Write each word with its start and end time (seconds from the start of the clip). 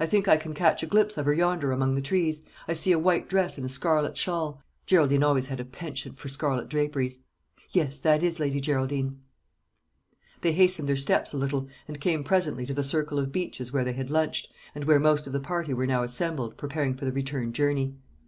I 0.00 0.06
think 0.06 0.26
I 0.26 0.36
can 0.36 0.52
catch 0.52 0.82
a 0.82 0.86
glimpse 0.88 1.16
of 1.16 1.26
her 1.26 1.32
yonder 1.32 1.70
among 1.70 1.94
the 1.94 2.02
trees; 2.02 2.42
I 2.66 2.74
see 2.74 2.90
a 2.90 2.98
white 2.98 3.28
dress 3.28 3.56
and 3.56 3.64
a 3.64 3.68
scarlet 3.68 4.16
shawl. 4.16 4.60
Geraldine 4.84 5.22
always 5.22 5.46
had 5.46 5.60
a 5.60 5.64
penchant 5.64 6.18
for 6.18 6.26
scarlet 6.28 6.68
draperies." 6.68 7.20
"Yes, 7.70 7.96
that 7.98 8.24
is 8.24 8.40
Lady 8.40 8.58
Geraldine." 8.60 9.20
They 10.40 10.54
hastened 10.54 10.88
their 10.88 10.96
steps 10.96 11.32
a 11.32 11.38
little, 11.38 11.68
and 11.86 12.00
came 12.00 12.24
presently 12.24 12.66
to 12.66 12.74
the 12.74 12.82
circle 12.82 13.20
of 13.20 13.30
beeches 13.30 13.72
where 13.72 13.84
they 13.84 13.92
had 13.92 14.10
lunched, 14.10 14.52
and 14.74 14.86
where 14.86 14.98
most 14.98 15.28
of 15.28 15.32
the 15.32 15.38
party 15.38 15.72
were 15.72 15.86
now 15.86 16.02
assembled, 16.02 16.56
preparing 16.56 16.96
for 16.96 17.04
the 17.04 17.12
return 17.12 17.52
journey. 17.52 17.94